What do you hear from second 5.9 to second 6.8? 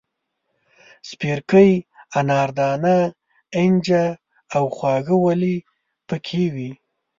پکې وې.